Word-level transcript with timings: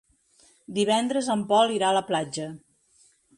Divendres 0.77 1.29
en 1.33 1.43
Pol 1.51 1.75
irà 1.77 1.91
a 1.93 1.97
la 1.99 2.03
platja. 2.09 2.49